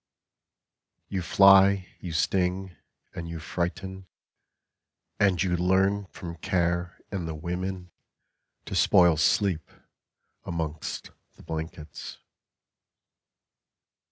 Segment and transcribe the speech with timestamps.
[1.09, 2.75] You fly, you sting,
[3.13, 4.07] and you frighten,
[5.19, 7.91] And you learn from care and the women
[8.65, 9.69] To spoil sleep
[10.43, 12.17] amongst the blankets.